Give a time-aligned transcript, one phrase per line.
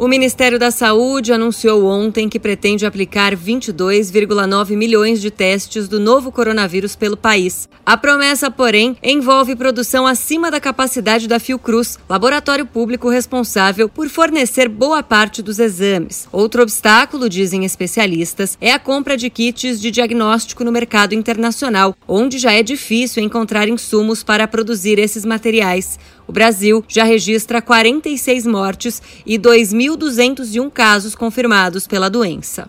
[0.00, 6.32] O Ministério da Saúde anunciou ontem que pretende aplicar 22,9 milhões de testes do novo
[6.32, 7.68] coronavírus pelo país.
[7.84, 14.70] A promessa, porém, envolve produção acima da capacidade da Fiocruz, laboratório público responsável por fornecer
[14.70, 16.26] boa parte dos exames.
[16.32, 22.38] Outro obstáculo, dizem especialistas, é a compra de kits de diagnóstico no mercado internacional, onde
[22.38, 25.98] já é difícil encontrar insumos para produzir esses materiais.
[26.30, 32.66] O Brasil já registra 46 mortes e 2.201 casos confirmados pela doença.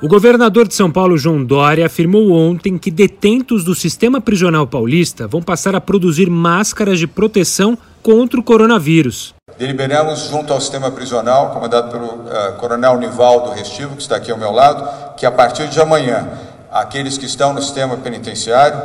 [0.00, 5.26] O governador de São Paulo, João Dória, afirmou ontem que detentos do sistema prisional paulista
[5.26, 9.34] vão passar a produzir máscaras de proteção contra o coronavírus.
[9.58, 14.38] Deliberamos junto ao sistema prisional, comandado pelo uh, coronel Nivaldo Restivo, que está aqui ao
[14.38, 16.28] meu lado, que a partir de amanhã,
[16.70, 18.80] aqueles que estão no sistema penitenciário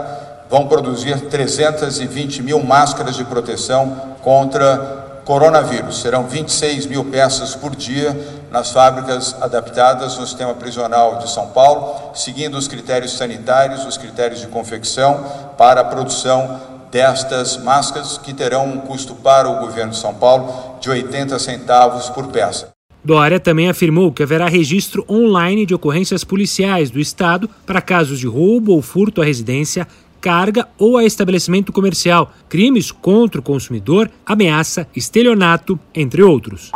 [0.49, 6.01] vão produzir 320 mil máscaras de proteção contra coronavírus.
[6.01, 8.17] Serão 26 mil peças por dia
[8.51, 14.41] nas fábricas adaptadas no sistema prisional de São Paulo, seguindo os critérios sanitários, os critérios
[14.41, 15.23] de confecção
[15.55, 16.59] para a produção
[16.91, 22.09] destas máscaras, que terão um custo para o governo de São Paulo de 80 centavos
[22.09, 22.69] por peça.
[23.05, 28.27] Dória também afirmou que haverá registro online de ocorrências policiais do Estado para casos de
[28.27, 29.87] roubo ou furto à residência
[30.19, 36.71] carga ou a estabelecimento comercial, crimes contra o consumidor, ameaça, estelionato, entre outros.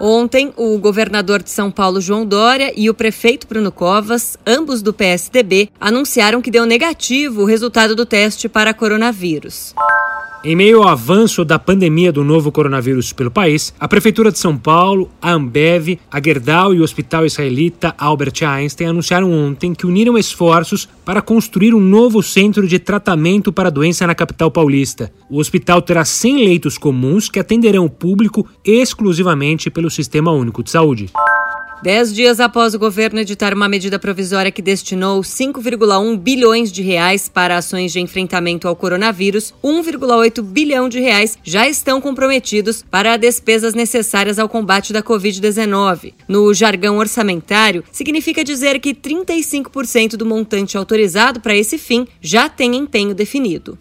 [0.00, 4.94] Ontem, o governador de São Paulo, João Dória, e o prefeito Bruno Covas, ambos do
[4.94, 9.74] PSDB, anunciaram que deu negativo o resultado do teste para coronavírus.
[10.42, 14.56] Em meio ao avanço da pandemia do novo coronavírus pelo país, a Prefeitura de São
[14.56, 20.16] Paulo, a Ambev, a Gerdau e o Hospital Israelita Albert Einstein anunciaram ontem que uniram
[20.16, 25.12] esforços para construir um novo centro de tratamento para a doença na capital paulista.
[25.28, 30.70] O hospital terá 100 leitos comuns que atenderão o público exclusivamente pelo Sistema Único de
[30.70, 31.10] Saúde.
[31.82, 37.26] Dez dias após o governo editar uma medida provisória que destinou 5,1 bilhões de reais
[37.26, 43.72] para ações de enfrentamento ao coronavírus, 1,8 bilhão de reais já estão comprometidos para despesas
[43.72, 46.12] necessárias ao combate da Covid-19.
[46.28, 52.76] No jargão orçamentário, significa dizer que 35% do montante autorizado para esse fim já tem
[52.76, 53.78] empenho definido.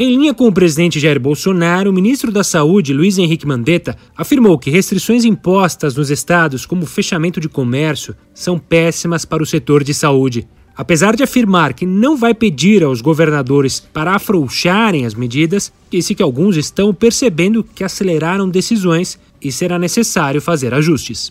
[0.00, 4.56] Em linha com o presidente Jair Bolsonaro, o ministro da Saúde, Luiz Henrique Mandetta, afirmou
[4.56, 9.92] que restrições impostas nos estados, como fechamento de comércio, são péssimas para o setor de
[9.92, 10.46] saúde.
[10.76, 16.22] Apesar de afirmar que não vai pedir aos governadores para afrouxarem as medidas, disse que
[16.22, 21.28] alguns estão percebendo que aceleraram decisões e será necessário fazer ajustes.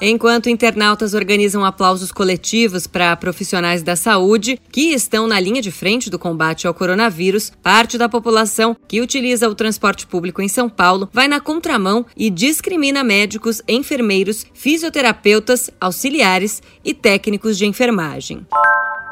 [0.00, 6.08] Enquanto internautas organizam aplausos coletivos para profissionais da saúde que estão na linha de frente
[6.08, 11.08] do combate ao coronavírus, parte da população que utiliza o transporte público em São Paulo
[11.12, 18.46] vai na contramão e discrimina médicos, enfermeiros, fisioterapeutas, auxiliares e técnicos de enfermagem.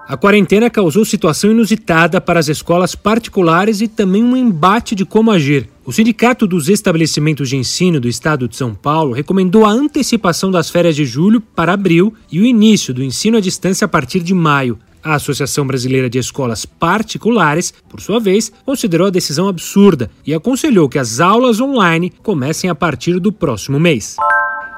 [0.09, 5.33] A quarentena causou situação inusitada para as escolas particulares e também um embate de como
[5.33, 5.69] agir.
[5.87, 10.69] O Sindicato dos Estabelecimentos de Ensino do Estado de São Paulo recomendou a antecipação das
[10.69, 14.35] férias de julho para abril e o início do ensino à distância a partir de
[14.35, 14.81] maio.
[15.01, 20.89] A Associação Brasileira de Escolas Particulares, por sua vez, considerou a decisão absurda e aconselhou
[20.89, 24.17] que as aulas online comecem a partir do próximo mês.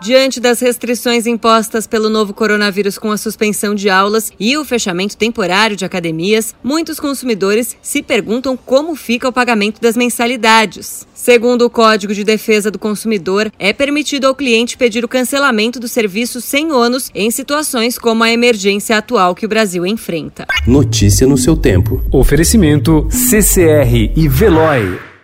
[0.01, 5.17] Diante das restrições impostas pelo novo coronavírus com a suspensão de aulas e o fechamento
[5.17, 11.07] temporário de academias, muitos consumidores se perguntam como fica o pagamento das mensalidades.
[11.13, 15.89] Segundo o Código de Defesa do Consumidor, é permitido ao cliente pedir o cancelamento do
[15.89, 20.47] serviço sem ônus em situações como a emergência atual que o Brasil enfrenta.
[20.65, 22.05] Notícia no seu tempo.
[22.13, 25.18] Oferecimento CCR e Veloy.